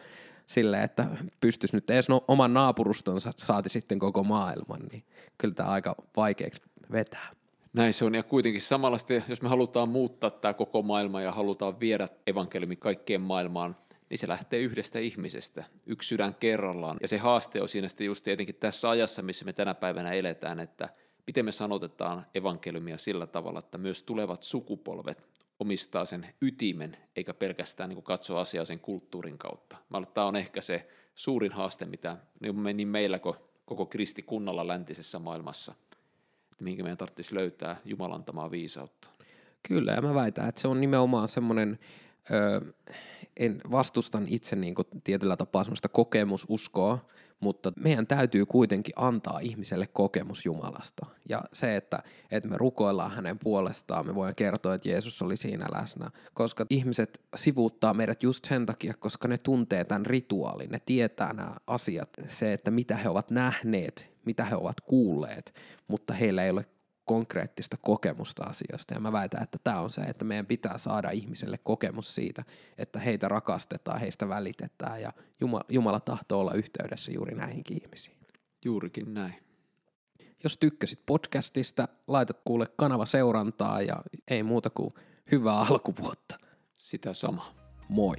sille, 0.47 0.83
että 0.83 1.07
pystyis 1.41 1.73
nyt 1.73 1.91
edes 1.91 2.09
no, 2.09 2.25
oman 2.29 2.55
naapurustonsa 2.55 3.33
saati 3.37 3.69
sitten 3.69 3.99
koko 3.99 4.25
maailman, 4.25 4.81
niin 4.93 5.05
kyllä 5.39 5.55
tämä 5.55 5.69
aika 5.69 5.95
vaikeaksi 6.17 6.63
vetää. 6.93 7.31
Näin 7.73 7.93
se 7.93 8.05
on, 8.05 8.15
ja 8.15 8.23
kuitenkin 8.23 8.63
samalla 8.63 8.99
jos 9.29 9.43
me 9.43 9.49
halutaan 9.49 9.89
muuttaa 9.89 10.31
tämä 10.31 10.55
koko 10.55 10.83
maailma 10.83 11.21
ja 11.21 11.33
halutaan 11.33 11.81
viedä 11.81 12.09
evankeliumi 12.27 12.77
kaikkeen 12.77 13.21
maailmaan, 13.21 13.77
niin 14.11 14.19
se 14.19 14.29
lähtee 14.29 14.61
yhdestä 14.61 14.99
ihmisestä, 14.99 15.65
yksi 15.87 16.09
sydän 16.09 16.35
kerrallaan. 16.35 16.97
Ja 17.03 17.09
se 17.09 17.19
haaste 17.19 17.63
on 17.63 17.69
siinä 17.69 17.89
sitten 17.89 18.07
just 18.07 18.25
tietenkin 18.25 18.55
tässä 18.55 18.91
ajassa, 18.91 19.23
missä 19.23 19.45
me 19.45 19.53
tänä 19.53 19.75
päivänä 19.75 20.13
eletään, 20.13 20.61
että 20.61 20.89
miten 21.27 21.45
me 21.45 21.53
sanotetaan 21.53 22.27
evankeliumia 22.35 22.99
sillä 22.99 23.27
tavalla, 23.27 23.59
että 23.59 23.79
myös 23.79 24.03
tulevat 24.03 24.43
sukupolvet 24.43 25.29
omistaa 25.59 26.05
sen 26.05 26.35
ytimen, 26.43 26.97
eikä 27.17 27.35
pelkästään 27.35 27.89
niin 27.89 28.03
katsoa 28.03 28.41
asiaa 28.41 28.65
sen 28.65 28.81
kulttuurin 28.81 29.39
kautta. 29.39 29.77
Mä 29.89 29.99
olen, 29.99 30.09
tämä 30.15 30.27
on 30.27 30.37
ehkä 30.37 30.63
se 30.63 30.89
suurin 31.15 31.53
haaste, 31.53 31.85
mitä 31.85 32.17
niin 32.75 32.89
meillä 32.89 33.19
kuin 33.19 33.37
koko 33.65 33.87
kristikunnalla 33.87 34.67
läntisessä 34.67 35.19
maailmassa, 35.19 35.75
että 36.53 36.65
minkä 36.65 36.83
meidän 36.83 36.99
tarvitsisi 36.99 37.35
löytää 37.35 37.77
Jumalantamaa 37.85 38.51
viisautta. 38.51 39.11
Kyllä, 39.69 39.93
ja 39.93 40.03
mä 40.03 40.15
väitän, 40.15 40.49
että 40.49 40.61
se 40.61 40.69
on 40.69 40.81
nimenomaan 40.81 41.29
semmoinen, 41.29 41.79
öö, 42.31 42.61
en 43.37 43.61
vastustan 43.71 44.27
itse 44.29 44.57
niin 44.57 44.75
kuin 44.75 44.87
tietyllä 45.05 45.37
tapaa 45.37 45.65
semmoista 45.65 45.89
kokemususkoa, 45.89 46.99
mutta 47.41 47.73
meidän 47.77 48.07
täytyy 48.07 48.47
kuitenkin 48.47 48.95
antaa 48.97 49.39
ihmiselle 49.39 49.87
kokemus 49.87 50.45
Jumalasta. 50.45 51.07
Ja 51.29 51.43
se, 51.53 51.77
että, 51.77 52.03
että 52.31 52.49
me 52.49 52.59
rukoillaan 52.59 53.11
hänen 53.11 53.39
puolestaan, 53.39 54.07
me 54.07 54.15
voidaan 54.15 54.35
kertoa, 54.35 54.75
että 54.75 54.89
Jeesus 54.89 55.23
oli 55.23 55.37
siinä 55.37 55.67
läsnä, 55.73 56.11
koska 56.35 56.67
ihmiset 56.71 57.21
sivuuttaa 57.37 57.95
meidät 57.95 58.23
just 58.23 58.45
sen 58.45 58.67
takia, 58.67 58.95
koska 58.99 59.29
ne 59.29 59.39
tuntee 59.39 59.85
tämän 59.85 60.07
rituaalin, 60.07 60.71
ne 60.71 60.81
tietää 60.87 61.33
nämä 61.33 61.57
asiat, 61.67 62.09
se, 62.29 62.53
että 62.53 62.71
mitä 62.71 62.97
he 62.97 63.09
ovat 63.09 63.31
nähneet, 63.31 64.11
mitä 64.25 64.45
he 64.45 64.57
ovat 64.57 64.81
kuulleet, 64.81 65.55
mutta 65.89 66.15
heillä 66.15 66.45
ei 66.45 66.51
ole 66.51 66.67
konkreettista 67.05 67.77
kokemusta 67.81 68.45
asioista. 68.45 68.95
Ja 68.95 69.01
mä 69.01 69.13
väitän, 69.13 69.43
että 69.43 69.59
tämä 69.65 69.81
on 69.81 69.91
se, 69.91 70.01
että 70.01 70.25
meidän 70.25 70.47
pitää 70.47 70.79
saada 70.79 71.11
ihmiselle 71.11 71.59
kokemus 71.59 72.15
siitä, 72.15 72.45
että 72.79 72.99
heitä 72.99 73.29
rakastetaan, 73.29 74.01
heistä 74.01 74.29
välitetään 74.29 75.03
ja 75.03 75.13
Jumala, 75.41 75.65
Jumala 75.69 76.01
tahtoo 76.01 76.41
olla 76.41 76.53
yhteydessä 76.53 77.13
juuri 77.13 77.35
näihinkin 77.35 77.83
ihmisiin. 77.83 78.17
Juurikin 78.65 79.15
näin. 79.15 79.35
Jos 80.45 80.59
tykkäsit 80.59 81.01
podcastista, 81.07 81.89
laitat 82.07 82.41
kuule 82.45 82.67
kanava 82.77 83.07
seurantaa 83.07 83.83
ja 83.83 84.03
ei 84.29 84.43
muuta 84.43 84.71
kuin 84.71 84.95
hyvää 85.33 85.61
alkuvuotta. 85.61 86.39
Sitä 86.75 87.15
sama. 87.15 87.55
Moi. 87.89 88.17